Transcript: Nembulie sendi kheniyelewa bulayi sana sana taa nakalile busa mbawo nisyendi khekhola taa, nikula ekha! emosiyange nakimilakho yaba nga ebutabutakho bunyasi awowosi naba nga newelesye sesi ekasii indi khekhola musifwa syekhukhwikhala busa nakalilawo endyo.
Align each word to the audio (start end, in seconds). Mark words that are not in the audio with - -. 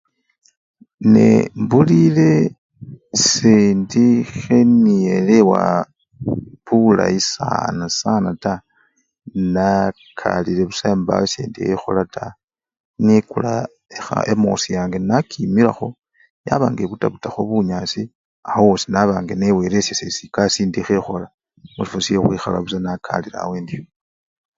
Nembulie 1.13 2.29
sendi 3.27 4.05
kheniyelewa 4.35 5.61
bulayi 6.65 7.19
sana 7.33 7.85
sana 7.99 8.29
taa 8.43 8.63
nakalile 9.53 10.63
busa 10.69 10.87
mbawo 10.99 11.23
nisyendi 11.23 11.59
khekhola 11.67 12.03
taa, 12.13 12.35
nikula 13.05 13.53
ekha! 13.97 14.17
emosiyange 14.31 14.97
nakimilakho 15.09 15.87
yaba 16.47 16.65
nga 16.69 16.81
ebutabutakho 16.83 17.39
bunyasi 17.49 18.01
awowosi 18.51 18.87
naba 18.93 19.13
nga 19.23 19.33
newelesye 19.39 19.93
sesi 19.99 20.23
ekasii 20.27 20.63
indi 20.65 20.79
khekhola 20.87 21.27
musifwa 21.75 21.99
syekhukhwikhala 22.05 22.57
busa 22.63 22.77
nakalilawo 22.81 23.53
endyo. 23.59 23.81